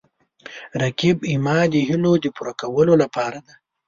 رقیب 0.81 1.17
زما 1.31 1.57
د 1.73 1.75
هیلو 1.87 2.13
د 2.23 2.25
پوره 2.35 2.53
کولو 2.61 2.93
لپاره 3.03 3.37
دی 3.45 3.53